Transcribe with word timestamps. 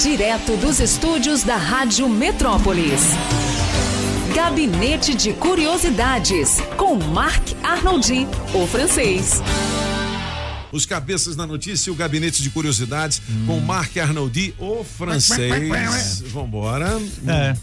Direto 0.00 0.56
dos 0.56 0.78
estúdios 0.78 1.42
da 1.42 1.56
Rádio 1.56 2.08
Metrópolis. 2.08 3.00
Gabinete 4.32 5.12
de 5.12 5.32
Curiosidades, 5.32 6.58
com 6.76 6.94
Marc 6.94 7.56
Arnoldi, 7.64 8.24
o 8.54 8.64
francês. 8.68 9.42
Os 10.70 10.86
cabeças 10.86 11.34
da 11.34 11.44
notícia, 11.44 11.92
o 11.92 11.96
gabinete 11.96 12.44
de 12.44 12.50
curiosidades 12.50 13.20
hum. 13.28 13.46
com 13.46 13.58
Marc 13.58 13.96
Arnoldi, 13.96 14.54
o 14.56 14.84
francês. 14.84 16.20
Vambora. 16.28 17.00
É. 17.26 17.56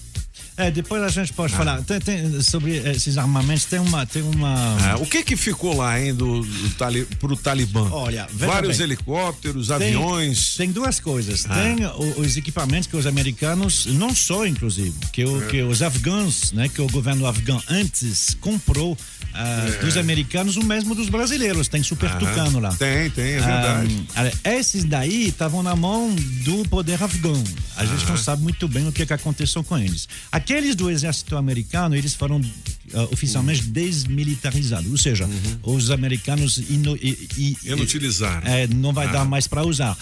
É, 0.57 0.71
depois 0.71 1.03
a 1.03 1.09
gente 1.09 1.33
pode 1.33 1.53
ah. 1.53 1.57
falar 1.57 1.81
tem, 1.81 1.99
tem, 1.99 2.41
sobre 2.41 2.77
esses 2.77 3.17
armamentos. 3.17 3.65
Tem 3.65 3.79
uma. 3.79 4.05
Tem 4.05 4.21
uma... 4.21 4.77
Ah, 4.81 4.97
o 4.97 5.05
que 5.05 5.23
que 5.23 5.35
ficou 5.35 5.75
lá, 5.75 5.99
hein, 5.99 6.13
do, 6.13 6.41
do 6.41 6.69
tali, 6.75 7.05
pro 7.19 7.35
Talibã? 7.35 7.89
Olha, 7.91 8.27
vários 8.31 8.77
bem. 8.77 8.85
helicópteros, 8.85 9.67
tem, 9.67 9.75
aviões. 9.75 10.55
Tem 10.55 10.71
duas 10.71 10.99
coisas. 10.99 11.45
Ah. 11.49 11.55
Tem 11.55 11.77
os 12.17 12.37
equipamentos 12.37 12.87
que 12.87 12.95
os 12.95 13.05
americanos, 13.05 13.85
não 13.87 14.15
só 14.15 14.45
inclusive, 14.45 14.93
que, 15.11 15.25
o, 15.25 15.43
é. 15.43 15.47
que 15.47 15.61
os 15.61 15.81
afegãos, 15.81 16.51
né, 16.53 16.69
que 16.69 16.81
o 16.81 16.87
governo 16.87 17.25
afegão 17.27 17.61
antes 17.69 18.35
comprou 18.39 18.97
É. 19.35 19.83
dos 19.83 19.97
americanos, 19.97 20.55
o 20.55 20.63
mesmo 20.63 20.95
dos 20.95 21.09
brasileiros. 21.09 21.67
Tem 21.67 21.83
super 21.83 22.09
ah, 22.09 22.15
tucano 22.15 22.59
lá. 22.59 22.73
Tem, 22.75 23.09
tem, 23.09 23.33
é 23.33 23.39
verdade. 23.41 23.93
Uh, 23.93 24.49
esses 24.49 24.85
daí 24.85 25.27
estavam 25.27 25.61
na 25.61 25.75
mão 25.75 26.15
do 26.43 26.67
poder 26.69 27.01
afegão. 27.03 27.43
A 27.75 27.81
ah. 27.81 27.85
gente 27.85 28.05
não 28.05 28.15
sabe 28.15 28.41
muito 28.41 28.65
bem 28.67 28.87
o 28.87 28.91
que, 28.91 29.05
que 29.05 29.13
aconteceu 29.13 29.61
com 29.63 29.77
eles. 29.77 30.07
Aqueles 30.31 30.73
do 30.75 30.89
exército 30.89 31.35
americano, 31.35 31.95
eles 31.95 32.13
foram 32.13 32.37
uh, 32.39 33.01
oficialmente 33.11 33.63
uhum. 33.63 33.71
desmilitarizados. 33.71 34.89
Ou 34.89 34.97
seja, 34.97 35.25
uhum. 35.25 35.75
os 35.75 35.91
americanos 35.91 36.57
ino, 36.69 36.95
e, 36.95 37.29
e, 37.37 37.57
inutilizaram. 37.65 38.47
É, 38.47 38.67
não 38.67 38.93
vai 38.93 39.11
dar 39.11 39.25
mais 39.25 39.47
para 39.47 39.63
usar. 39.63 39.97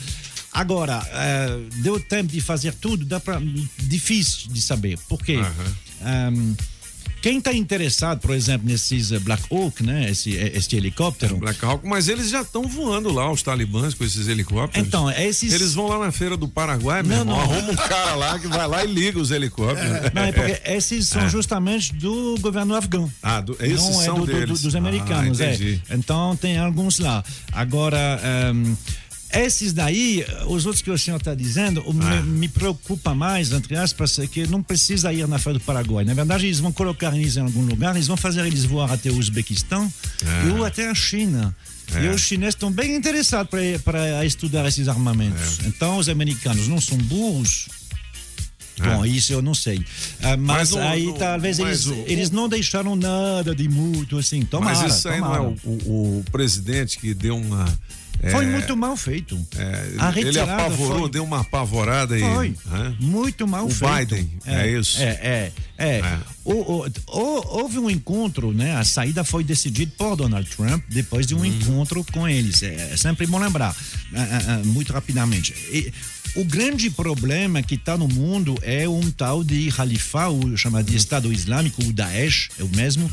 Agora, 0.52 1.02
deu 1.78 2.00
tempo 2.00 2.32
de 2.32 2.40
fazer 2.40 2.76
tudo, 2.76 3.04
dá 3.04 3.20
pra, 3.20 3.42
difícil 3.80 4.52
de 4.52 4.62
saber. 4.62 5.00
Por 5.10 5.20
quê? 5.24 5.40
Um, 6.32 6.56
quem 7.24 7.38
está 7.38 7.54
interessado, 7.54 8.20
por 8.20 8.36
exemplo, 8.36 8.68
nesses 8.68 9.14
eh, 9.14 9.18
Black 9.18 9.44
Hawk, 9.50 9.82
né? 9.82 10.10
Esse, 10.10 10.38
eh, 10.38 10.52
esse 10.56 10.76
helicóptero. 10.76 11.38
É, 11.38 11.40
Black 11.40 11.64
Hawk, 11.64 11.88
mas 11.88 12.10
eles 12.10 12.30
já 12.30 12.42
estão 12.42 12.64
voando 12.64 13.14
lá, 13.14 13.32
os 13.32 13.42
talibãs, 13.42 13.94
com 13.94 14.04
esses 14.04 14.28
helicópteros. 14.28 14.86
Então, 14.86 15.10
esses. 15.10 15.54
Eles 15.54 15.74
vão 15.74 15.88
lá 15.88 15.98
na 15.98 16.12
feira 16.12 16.36
do 16.36 16.50
Paraguai, 16.50 17.02
não, 17.02 17.24
não. 17.24 17.40
arruma 17.40 17.72
um 17.72 17.76
cara 17.78 18.16
lá 18.16 18.38
que 18.38 18.48
vai 18.50 18.68
lá 18.68 18.84
e 18.84 18.88
liga 18.88 19.18
os 19.18 19.32
helicópteros. 19.32 19.90
É, 19.90 20.12
não, 20.14 20.22
é 20.22 20.32
porque 20.34 20.62
esses 20.70 21.08
são 21.08 21.22
é. 21.22 21.30
justamente 21.30 21.96
do 21.96 22.36
governo 22.42 22.76
afegão. 22.76 23.10
Ah, 23.24 23.40
do, 23.40 23.56
esses 23.62 23.80
não 23.80 24.02
é 24.02 24.06
são 24.06 24.20
do, 24.20 24.26
deles. 24.26 24.60
Do, 24.60 24.66
dos 24.66 24.76
americanos, 24.76 25.40
ah, 25.40 25.46
é. 25.46 25.80
Então 25.92 26.36
tem 26.36 26.58
alguns 26.58 27.00
lá. 27.00 27.24
Agora. 27.54 28.20
Um, 28.54 28.74
ehm, 28.74 28.76
esses 29.34 29.74
daí, 29.74 30.26
os 30.48 30.66
outros 30.66 30.82
que 30.82 30.92
o 30.92 30.98
senhor 30.98 31.18
está 31.18 31.34
dizendo, 31.34 31.84
ah. 31.88 32.22
me, 32.22 32.32
me, 32.40 32.48
preocupa 32.48 33.16
mais, 33.16 33.52
entre 33.52 33.76
aspas, 33.76 34.20
é 34.20 34.28
que 34.28 34.48
não 34.48 34.62
precisa 34.62 35.12
ir 35.12 35.28
na 35.28 35.40
Feira 35.40 35.60
do 35.60 35.66
Paraguai. 35.66 36.06
Na 36.06 36.14
verdade, 36.14 36.46
eles 36.46 36.60
vão 36.60 36.72
colocar 36.72 37.16
eles 37.16 37.38
em 37.38 37.42
algum 37.42 37.66
lugar, 37.66 37.96
eles 37.96 38.08
vão 38.08 38.18
fazer 38.18 38.46
eles 38.46 38.66
voar 38.66 38.92
até 38.92 39.10
o 39.10 39.18
Uzbequistão 39.18 39.92
ah. 40.26 40.54
ou 40.56 40.66
até 40.66 40.90
a 40.90 40.96
China. 40.96 41.56
É. 41.96 42.06
E 42.06 42.10
os 42.10 42.22
chineses 42.22 42.56
estão 42.56 42.72
bem 42.72 42.96
interessados 42.96 43.50
para 43.84 44.26
estudar 44.26 44.68
esses 44.68 44.88
armamentos. 44.88 45.60
É. 45.60 45.68
Então, 45.68 45.98
os 45.98 46.10
americanos 46.10 46.68
não 46.68 46.80
são 46.80 46.98
burros. 46.98 47.68
É. 48.80 48.90
Bom, 48.90 49.06
isso 49.06 49.32
eu 49.32 49.42
não 49.42 49.54
sei. 49.54 49.78
Uh, 49.78 50.38
mas, 50.40 50.72
mas 50.72 50.76
aí 50.78 51.06
no, 51.06 51.14
talvez 51.14 51.60
eles, 51.60 51.86
o, 51.86 51.94
eles 52.08 52.32
não 52.32 52.50
deixaram 52.50 52.96
nada 52.96 53.54
de 53.54 53.70
muito 53.70 54.18
assim. 54.18 54.44
Tomara, 54.44 54.78
mas 54.78 54.96
isso 54.96 55.08
aí 55.10 55.20
tomara. 55.20 55.44
não 55.44 55.50
é 55.50 55.56
o, 55.64 55.70
o, 55.70 56.20
o 56.20 56.26
presidente 56.32 56.98
que 56.98 57.14
deu 57.14 57.38
uma 57.38 57.66
foi 58.32 58.46
é, 58.46 58.48
muito 58.48 58.78
mal 58.78 58.96
feito. 58.96 59.38
É, 59.58 60.20
ele 60.20 60.40
apavorou, 60.40 61.00
foi, 61.02 61.10
deu 61.10 61.24
uma 61.24 61.42
apavorada 61.42 62.18
e. 62.18 62.22
Foi. 62.22 62.56
Né? 62.66 62.96
Muito 63.00 63.46
mal 63.46 63.66
o 63.66 63.70
feito. 63.70 63.92
O 63.92 63.98
Biden, 63.98 64.30
é, 64.46 64.62
é, 64.62 64.80
isso. 64.80 65.02
É, 65.02 65.06
é. 65.06 65.52
é. 65.78 65.98
é. 66.00 66.20
O, 66.46 66.54
o, 66.54 66.88
o, 67.08 67.60
houve 67.60 67.80
um 67.80 67.90
encontro, 67.90 68.54
né? 68.54 68.78
A 68.78 68.84
saída 68.86 69.24
foi 69.24 69.44
decidida 69.44 69.92
por 69.98 70.16
Donald 70.16 70.50
Trump 70.50 70.84
depois 70.90 71.28
de 71.28 71.36
um 71.36 71.40
hum. 71.40 71.46
encontro 71.46 72.06
com 72.14 72.28
eles. 72.28 72.64
É, 72.64 72.96
sempre 72.96 73.28
bom 73.28 73.40
lembrar, 73.40 73.76
muito 74.64 74.94
rapidamente. 74.94 75.54
E, 75.72 75.92
o 76.36 76.44
grande 76.44 76.90
problema 76.90 77.62
que 77.62 77.76
está 77.76 77.98
no 77.98 78.08
mundo 78.08 78.58
é 78.62 78.88
um 78.90 79.12
tal 79.12 79.44
de 79.44 79.70
Khalifa, 79.70 80.30
o 80.30 80.58
chamado 80.58 80.90
de 80.90 80.98
Estado 80.98 81.32
Islâmico, 81.32 81.84
o 81.84 81.94
Daesh, 81.94 82.50
é 82.58 82.64
o 82.64 82.70
mesmo, 82.70 83.10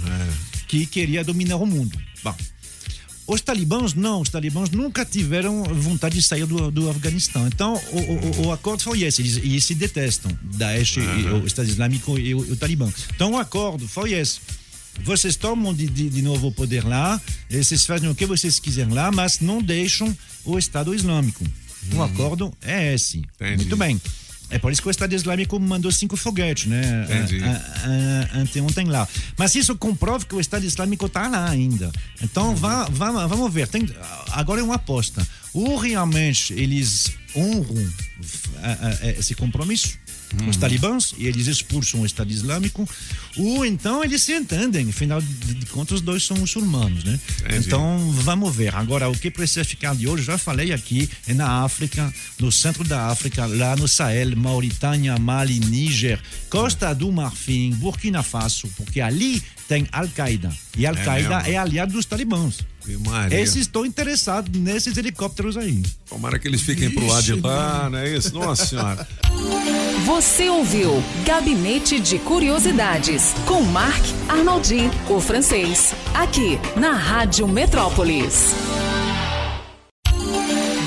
que 0.66 0.86
queria 0.86 1.22
dominar 1.22 1.56
o 1.56 1.66
mundo. 1.66 1.98
Bom. 2.22 2.34
Os 3.26 3.41
talibãs 3.41 3.94
não, 3.94 4.22
os 4.22 4.28
talibãs 4.28 4.70
nunca 4.70 5.04
tiveram 5.04 5.62
vontade 5.62 6.16
de 6.16 6.22
sair 6.22 6.47
do, 6.47 6.70
do 6.70 6.91
Afeganistão. 6.91 7.47
Então, 7.47 7.80
o, 7.92 7.98
o, 7.98 8.47
o 8.47 8.53
acordo 8.53 8.82
foi 8.82 9.03
esse, 9.03 9.22
eles, 9.22 9.36
eles 9.36 9.64
se 9.64 9.75
detestam, 9.75 10.36
Daesh, 10.42 10.97
uhum. 10.97 11.42
o 11.42 11.47
Estado 11.47 11.69
Islâmico 11.69 12.19
e 12.19 12.34
o, 12.34 12.38
o 12.38 12.56
Talibã. 12.56 12.92
Então, 13.14 13.32
o 13.32 13.38
acordo 13.38 13.86
foi 13.86 14.12
esse 14.14 14.41
vocês 15.04 15.36
tomam 15.36 15.72
de, 15.72 15.86
de, 15.86 16.10
de, 16.10 16.20
novo 16.20 16.48
o 16.48 16.53
poder 16.53 16.84
lá, 16.84 17.19
vocês 17.48 17.86
fazem 17.86 18.10
o 18.10 18.14
que 18.14 18.26
vocês 18.26 18.59
quiserem 18.59 18.92
lá, 18.92 19.10
mas 19.10 19.41
não 19.41 19.62
deixam 19.62 20.14
o 20.44 20.59
Estado 20.59 20.94
Islâmico. 20.94 21.44
O 21.94 22.02
acordo 22.02 22.52
é 22.62 22.94
esse. 22.94 23.18
Entendi. 23.18 23.56
Muito 23.56 23.76
bem. 23.76 24.00
É 24.50 24.58
por 24.58 24.72
isso 24.72 24.82
que 24.82 24.88
o 24.88 24.90
Estado 24.90 25.14
Islâmico 25.14 25.60
mandou 25.60 25.92
cinco 25.92 26.16
foguetes, 26.16 26.66
né? 26.66 27.04
Entendi. 27.04 27.40
Anteontem 28.34 28.86
lá. 28.86 29.06
Mas 29.38 29.54
isso 29.54 29.76
comprova 29.76 30.24
que 30.24 30.34
o 30.34 30.40
Estado 30.40 30.66
Islâmico 30.66 31.06
está 31.06 31.28
lá 31.28 31.48
ainda. 31.48 31.92
Então, 32.20 32.48
uhum. 32.48 32.56
vá, 32.56 32.84
vá, 32.90 33.26
vamos 33.28 33.52
ver. 33.54 33.68
Tem, 33.68 33.88
agora 34.32 34.60
é 34.60 34.64
uma 34.64 34.74
aposta. 34.74 35.26
Ou 35.54 35.76
realmente 35.76 36.52
eles 36.52 37.12
honram 37.34 37.92
esse 39.16 39.36
compromisso. 39.36 39.96
Os 40.48 40.56
talibãs 40.56 41.14
e 41.18 41.26
eles 41.26 41.46
expulsam 41.46 42.00
o 42.00 42.06
Estado 42.06 42.30
Islâmico, 42.30 42.88
ou 43.36 43.64
então 43.64 44.04
eles 44.04 44.22
se 44.22 44.32
entendem, 44.32 44.88
afinal 44.88 45.20
de 45.20 45.66
contas, 45.66 45.96
os 45.96 46.00
dois 46.00 46.22
são 46.22 46.36
muçulmanos, 46.36 47.04
né? 47.04 47.18
Entendi. 47.41 47.66
Então 47.66 48.10
vamos 48.12 48.54
ver. 48.54 48.74
Agora, 48.74 49.08
o 49.08 49.16
que 49.16 49.30
precisa 49.30 49.64
ficar 49.64 49.94
de 49.94 50.06
olho, 50.06 50.22
já 50.22 50.38
falei 50.38 50.72
aqui, 50.72 51.08
é 51.26 51.34
na 51.34 51.64
África, 51.64 52.12
no 52.38 52.50
centro 52.52 52.84
da 52.84 53.08
África, 53.08 53.46
lá 53.46 53.76
no 53.76 53.88
Sahel, 53.88 54.36
Mauritânia, 54.36 55.18
Mali, 55.18 55.58
Níger, 55.58 56.20
Costa 56.48 56.94
do 56.94 57.10
Marfim, 57.10 57.70
Burkina 57.72 58.22
Faso, 58.22 58.68
porque 58.76 59.00
ali 59.00 59.42
tem 59.70 59.86
Al-Qaeda. 59.92 60.50
E 60.76 60.84
Al-Qaeda 60.84 61.44
é, 61.47 61.53
é 61.53 61.56
aliado 61.56 61.92
dos 61.92 62.04
talibãs. 62.04 62.58
Esses 63.31 63.54
estão 63.54 63.86
interessados 63.86 64.50
nesses 64.60 64.97
helicópteros 64.97 65.56
aí. 65.56 65.81
Tomara 66.08 66.41
que 66.41 66.48
eles 66.48 66.62
fiquem 66.62 66.88
Ixi, 66.88 66.97
pro 66.97 67.06
lado 67.06 67.22
de 67.22 67.34
lá, 67.34 67.88
não 67.88 67.98
é 68.00 68.16
isso? 68.16 68.34
Nossa 68.34 68.66
Senhora. 68.66 69.06
Você 70.04 70.48
ouviu 70.48 71.00
Gabinete 71.25 72.00
de 72.00 72.19
Curiosidades 72.19 73.32
com 73.47 73.62
Marc 73.62 74.03
Arnoldi, 74.28 74.91
o 75.09 75.20
francês, 75.20 75.94
aqui 76.14 76.59
na 76.75 76.92
Rádio 76.94 77.47
Metrópolis. 77.47 78.53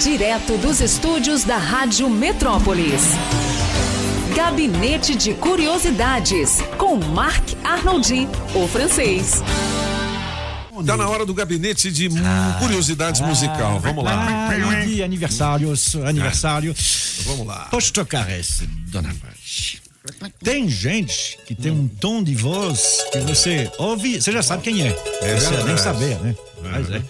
Direto 0.03 0.57
dos 0.57 0.81
estúdios 0.81 1.45
da 1.45 1.57
Rádio 1.57 2.09
Metrópolis. 2.09 3.01
Gabinete 4.35 5.15
de 5.15 5.35
Curiosidades 5.35 6.57
com 6.79 6.95
Marc 6.95 7.53
Arnoldi, 7.63 8.27
o 8.55 8.67
francês. 8.67 9.43
Tá 10.85 10.97
na 10.97 11.07
hora 11.07 11.23
do 11.23 11.35
gabinete 11.35 11.91
de 11.91 12.09
ah, 12.17 12.57
curiosidades 12.59 13.21
ah, 13.21 13.27
musical. 13.27 13.79
Vamos 13.79 14.03
lá. 14.03 14.49
Ah, 14.49 14.85
e 14.85 15.03
aniversários, 15.03 15.95
aniversário. 15.97 16.75
Vamos 17.25 17.45
lá. 17.45 17.67
Pode 17.69 17.93
tocar 17.93 18.27
esse, 18.31 18.65
dona 18.87 19.13
Vaz. 19.13 19.81
Tem 20.43 20.67
gente 20.67 21.37
que 21.45 21.53
tem 21.53 21.71
um 21.71 21.87
tom 21.87 22.23
de 22.23 22.33
voz 22.33 23.05
que 23.11 23.19
você 23.19 23.71
ouve, 23.77 24.19
você 24.19 24.31
já 24.31 24.41
sabe 24.41 24.63
quem 24.63 24.81
é. 24.81 24.97
É 25.21 25.39
você 25.39 25.63
nem 25.63 25.77
saber, 25.77 26.19
né? 26.19 26.35
Mas 26.63 26.89
é. 26.89 27.03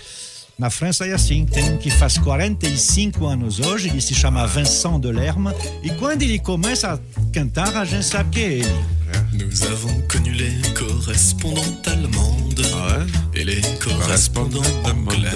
Na 0.57 0.69
França 0.69 1.07
é 1.07 1.13
assim, 1.13 1.45
tem 1.45 1.71
um 1.71 1.77
que 1.77 1.89
faz 1.89 2.17
45 2.19 3.25
anos 3.25 3.59
hoje, 3.59 3.89
ele 3.89 3.99
se 3.99 4.13
chama 4.13 4.45
Vincent 4.45 4.99
Delerme, 4.99 5.49
e 5.81 5.89
quando 5.91 6.21
ele 6.21 6.37
começa 6.37 6.93
a 6.93 6.99
cantar, 7.31 7.75
a 7.75 7.83
gente 7.83 8.05
sabe 8.05 8.29
que 8.29 8.39
é 8.39 8.53
ele. 8.53 8.85
Nous 9.33 9.63
avons 9.63 10.01
connu 10.07 10.31
les 10.31 10.61
correspondantes 10.73 11.87
allemandes 11.87 12.65
ah 12.75 13.05
et 13.35 13.43
les 13.43 13.61
correspondantes 13.79 14.67
anglais. 14.85 15.31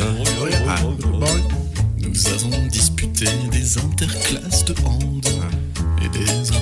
Ah. 0.67 0.79
Nous 1.97 2.27
avons 2.27 2.67
disputé 2.67 3.25
des 3.51 3.77
interclasses 3.77 4.65
de 4.65 4.73
hand 4.83 5.21
et 6.03 6.09
des 6.09 6.29
interclasses 6.29 6.56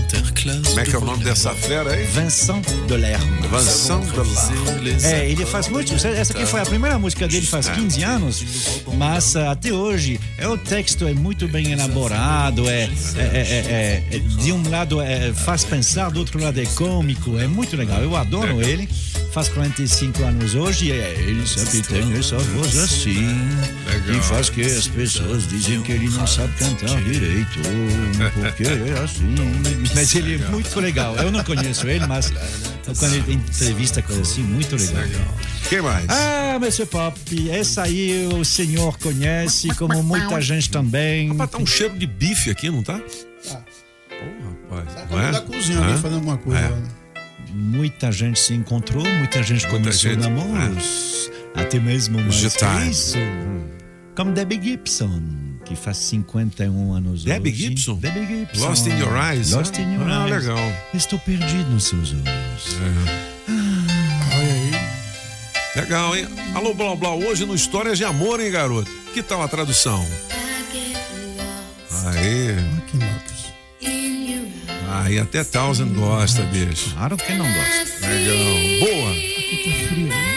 Como 0.46 0.80
é 0.80 0.84
que 0.84 0.96
é 0.96 1.00
o 1.00 1.04
nome 1.04 1.24
dessa 1.24 1.56
fera 1.56 1.92
aí? 1.92 2.06
Vincent 2.06 2.68
Delerme. 2.88 3.48
Vincent 3.48 4.06
Delerme. 4.12 5.04
É, 5.04 5.30
ele 5.30 5.44
faz 5.44 5.68
muito. 5.68 5.94
Essa 5.94 6.34
aqui 6.34 6.46
foi 6.46 6.62
a 6.62 6.66
primeira 6.66 7.00
música 7.00 7.28
dele 7.28 7.48
faz 7.48 7.68
15 7.68 8.04
anos, 8.04 8.46
mas 8.94 9.34
uh, 9.34 9.50
até 9.50 9.74
hoje 9.74 10.20
é, 10.38 10.48
o 10.48 10.56
texto 10.56 11.08
é 11.08 11.14
muito 11.14 11.48
bem 11.48 11.72
elaborado, 11.72 12.70
é, 12.70 12.84
é, 13.18 13.20
é, 13.20 14.04
é 14.12 14.20
de 14.20 14.52
um 14.52 14.70
lado 14.70 15.00
faz 15.34 15.64
pensar, 15.64 16.12
do 16.12 16.20
outro 16.20 16.40
lado 16.42 16.60
é 16.60 16.66
cômico, 16.66 17.40
é 17.40 17.48
muito 17.48 17.76
legal. 17.76 18.02
Eu 18.02 18.16
adoro 18.16 18.62
ele. 18.62 18.88
Faz 19.36 19.50
45 19.50 20.24
anos 20.24 20.56
hoje 20.56 20.86
e 20.86 20.92
ele 20.92 21.46
sempre 21.46 21.82
tem 21.82 22.18
essa 22.18 22.38
voz 22.38 22.78
assim. 22.78 23.28
Legal. 23.86 24.16
E 24.16 24.22
faz 24.22 24.50
que 24.50 24.62
as 24.62 24.88
pessoas 24.88 25.46
dizem 25.50 25.82
que 25.82 25.92
ele 25.92 26.08
não 26.08 26.26
sabe 26.26 26.54
cantar 26.54 27.02
direito, 27.04 27.60
porque 28.34 28.64
é 28.64 29.04
assim. 29.04 29.36
Mas 29.94 30.16
ele 30.16 30.36
é 30.36 30.48
muito 30.48 30.80
legal. 30.80 31.18
Eu 31.18 31.34
não 31.34 31.44
conheço 31.44 31.86
ele, 31.86 32.08
mas 32.08 32.32
quando 32.98 33.14
ele 33.14 33.24
tem 33.24 33.34
entrevista, 33.34 34.02
coisa 34.02 34.22
assim, 34.22 34.42
muito 34.42 34.74
legal. 34.78 35.04
Quem 35.68 35.82
mais? 35.82 36.06
Ah, 36.08 36.58
Monsieur 36.58 36.88
Pop, 36.88 37.50
essa 37.50 37.84
aí 37.84 38.30
o 38.40 38.46
senhor 38.46 38.98
conhece, 39.00 39.68
como 39.76 40.02
muita 40.02 40.40
gente 40.40 40.70
também. 40.70 41.28
Rapaz, 41.28 41.50
tá 41.50 41.58
um 41.58 41.66
cheiro 41.66 42.00
de 42.00 42.08
bife 42.08 42.52
aqui, 42.52 42.70
não 42.70 42.82
tá? 42.82 43.02
Tá. 43.50 43.62
Pô, 44.70 44.78
rapaz. 44.78 44.96
Tá 44.96 45.06
não 45.12 45.22
é? 45.22 45.32
da 45.34 45.42
cozinha 45.42 45.82
ali 45.82 45.98
fazendo 45.98 46.16
alguma 46.16 46.38
coisa. 46.38 46.60
É. 47.02 47.05
né? 47.56 47.78
Muita 47.78 48.12
gente 48.12 48.40
se 48.40 48.54
encontrou, 48.54 49.04
muita 49.06 49.42
gente 49.44 49.64
Muita 49.68 49.70
começou 49.80 50.12
gente, 50.12 50.22
namoros, 50.22 51.32
até 51.56 51.80
mesmo 51.80 52.20
mais 52.22 52.42
que 52.42 52.58
time. 52.58 52.90
isso. 52.92 53.18
Como 54.16 54.32
Debbie 54.32 54.62
Gibson, 54.62 55.22
que 55.66 55.76
faz 55.76 55.98
51 55.98 56.94
anos 56.94 57.24
Debbie 57.24 57.50
hoje. 57.52 57.64
Gibson? 57.64 57.96
Debbie 57.96 58.26
Gibson. 58.26 58.66
Lost 58.68 58.88
in 58.88 58.98
Your 59.00 59.14
Eyes? 59.18 59.52
Lost 59.52 59.78
in 59.78 59.94
Your 59.94 60.08
Ah, 60.10 60.28
Eyes. 60.28 60.44
legal. 60.46 60.74
Estou 60.94 61.20
perdido 61.20 61.70
nos 61.72 61.84
seus 61.86 62.14
olhos. 62.14 62.78
Olha 64.38 64.54
aí. 64.54 64.72
Legal, 65.76 66.16
hein? 66.16 66.28
Alô, 66.54 66.74
Blá 66.74 66.96
Blá, 66.96 67.14
hoje 67.16 67.46
no 67.46 67.54
Histórias 67.54 67.98
de 67.98 68.06
Amor, 68.06 68.40
hein, 68.40 68.50
garoto? 68.52 68.90
Que 69.14 69.22
tal 69.22 69.42
a 69.42 69.48
tradução? 69.48 70.06
Aí, 72.08 72.52
Olha 72.52 72.82
que 72.88 72.98
Marcos. 74.96 75.08
aí 75.12 75.20
até 75.20 75.44
Thousand 75.44 75.90
gosta, 75.94 76.42
bicho. 76.44 76.92
Claro 76.94 77.18
que 77.18 77.34
não 77.34 77.46
gosta. 77.46 78.08
Legal. 78.08 78.80
Boa. 78.80 79.12
Aqui 79.12 79.64
tá 79.64 79.88
frio, 79.88 80.08
né? 80.08 80.36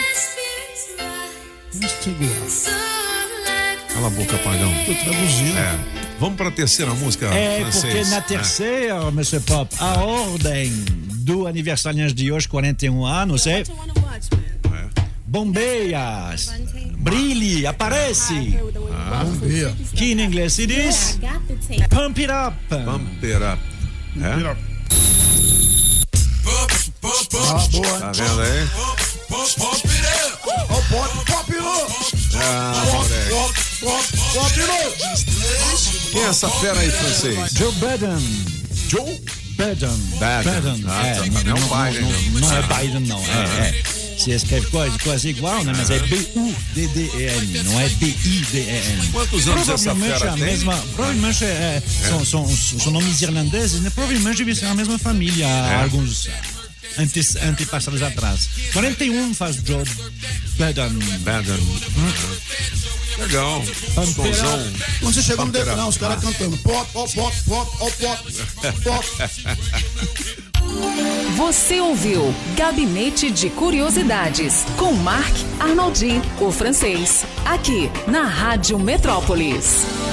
Cala 3.95 4.07
a 4.07 4.11
boca, 4.11 4.39
pagão. 4.39 4.73
Tô 4.87 4.95
traduzindo. 4.95 5.59
É. 5.59 5.79
Vamos 6.21 6.37
pra 6.37 6.51
terceira 6.51 6.93
música 6.95 7.27
É, 7.27 7.61
francês. 7.61 7.85
porque 7.85 8.05
na 8.15 8.21
terceira, 8.21 9.11
Monsieur 9.11 9.43
Pop, 9.43 9.73
a 9.79 9.99
ordem 10.01 10.71
do 11.25 11.47
aniversariante 11.47 12.13
de 12.13 12.33
hoje, 12.33 12.49
41 12.49 13.05
anos, 13.05 13.47
é 13.47 13.63
Bombeias. 15.27 16.51
Brilhe, 16.97 17.67
aparece. 17.67 18.59
Vamos 19.11 19.39
ver. 19.39 19.73
Que 19.95 20.13
em 20.13 20.21
inglês 20.21 20.55
se 20.55 20.67
diz 20.67 21.19
Pump 21.91 22.19
It 22.19 22.33
Up. 22.33 22.57
Pump 22.85 23.25
it 23.27 23.37
up. 23.45 23.63
É? 24.23 24.37
Vira. 24.37 24.57
Ah, 27.51 27.69
boa. 27.71 27.99
Tá 28.01 28.13
vendo 28.13 28.41
aí? 28.41 28.69
Ó, 28.77 28.97
pop, 29.29 29.55
pop, 29.55 29.79
pop, 31.27 31.55
Ah, 32.37 32.85
moleque. 32.93 33.31
pop, 33.31 33.55
pop, 33.81 34.07
pop, 34.35 34.55
Quem 36.13 36.23
é 36.23 36.27
essa 36.27 36.49
fera 36.49 36.81
aí, 36.81 36.91
francês? 36.91 37.53
Joe 37.53 37.73
Biden. 37.73 38.19
Joe? 38.89 39.23
Biden. 39.57 39.97
Biden. 40.15 40.85
Ah, 40.89 41.07
é, 41.07 41.15
tá, 41.15 41.21
não, 41.45 41.57
não 41.59 41.85
é 41.85 41.91
Biden, 41.91 42.03
não, 42.03 42.41
não. 42.41 42.41
não 42.41 42.57
é 42.57 42.63
Biden, 42.63 43.01
não. 43.01 43.19
É, 43.21 43.69
é. 43.69 43.98
Se 44.19 44.33
escreve 44.33 44.67
coisa, 44.67 44.99
coisa 44.99 45.29
igual, 45.29 45.63
né? 45.65 45.73
Mas 45.77 45.91
é 45.91 45.99
B-U-D-D-E-N, 46.01 47.63
não 47.63 47.81
é 47.81 47.89
B-I-D-E-N. 47.89 49.09
Quantos 49.13 49.47
anos 49.47 49.69
essa 49.69 49.85
Provavelmente 49.85 50.19
fera 50.19 50.31
a 50.33 50.35
tem? 50.35 50.45
mesma. 50.45 50.77
Provavelmente 50.97 51.45
é, 51.45 51.83
São, 52.09 52.25
são, 52.25 52.49
são 52.57 52.93
nomes 52.93 53.23
irlandeses, 53.23 53.81
né? 53.81 53.91
Provavelmente 53.91 54.39
deve 54.39 54.55
ser 54.57 54.67
a 54.67 54.75
mesma 54.75 54.99
família 54.99 55.45
É. 55.47 55.49
há 55.77 55.83
alguns 55.85 56.29
antes, 56.99 57.37
antepassados 57.37 58.03
atrás. 58.03 58.49
41 58.73 59.35
faz 59.35 59.57
Joe 59.65 59.85
Biden. 60.57 60.99
Biden. 61.21 61.79
Legal. 63.19 63.65
Sonzão. 63.95 64.73
Quando 65.01 65.15
você 65.15 65.23
chegou 65.23 65.47
no 65.47 65.89
os 65.89 65.97
caras 65.97 66.21
cantando 66.23 66.57
pop, 66.59 66.93
pop, 66.93 67.15
pop, 67.15 67.37
pop, 67.47 67.71
pop, 67.79 67.97
pop, 67.99 68.81
pop. 68.83 69.07
Você 71.37 71.81
ouviu 71.81 72.35
Gabinete 72.57 73.31
de 73.31 73.49
Curiosidades 73.49 74.65
com 74.77 74.93
Marc 74.93 75.35
Arnoldi, 75.61 76.21
o 76.41 76.51
francês, 76.51 77.25
aqui 77.45 77.91
na 78.07 78.25
Rádio 78.25 78.79
Metrópolis. 78.79 80.08